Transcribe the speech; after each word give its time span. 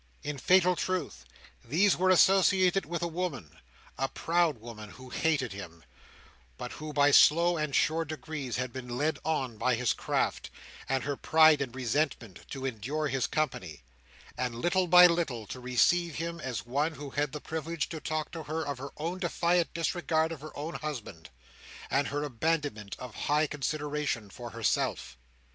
In 0.23 0.39
fatal 0.39 0.75
truth, 0.75 1.25
these 1.63 1.95
were 1.95 2.09
associated 2.09 2.87
with 2.87 3.03
a 3.03 3.07
woman, 3.07 3.59
a 3.99 4.07
proud 4.09 4.57
woman, 4.57 4.89
who 4.89 5.11
hated 5.11 5.53
him, 5.53 5.83
but 6.57 6.71
who 6.71 6.91
by 6.91 7.11
slow 7.11 7.55
and 7.55 7.75
sure 7.75 8.03
degrees 8.03 8.55
had 8.55 8.73
been 8.73 8.97
led 8.97 9.19
on 9.23 9.59
by 9.59 9.75
his 9.75 9.93
craft, 9.93 10.49
and 10.89 11.03
her 11.03 11.15
pride 11.15 11.61
and 11.61 11.75
resentment, 11.75 12.47
to 12.49 12.65
endure 12.65 13.09
his 13.09 13.27
company, 13.27 13.83
and 14.35 14.55
little 14.55 14.87
by 14.87 15.05
little 15.05 15.45
to 15.45 15.59
receive 15.59 16.15
him 16.15 16.39
as 16.39 16.65
one 16.65 16.93
who 16.93 17.11
had 17.11 17.31
the 17.31 17.39
privilege 17.39 17.87
to 17.89 17.99
talk 17.99 18.31
to 18.31 18.41
her 18.41 18.65
of 18.65 18.79
her 18.79 18.89
own 18.97 19.19
defiant 19.19 19.71
disregard 19.75 20.31
of 20.31 20.41
her 20.41 20.57
own 20.57 20.73
husband, 20.73 21.29
and 21.91 22.07
her 22.07 22.23
abandonment 22.23 22.95
of 22.97 23.13
high 23.13 23.45
consideration 23.45 24.31
for 24.31 24.49
herself. 24.49 25.15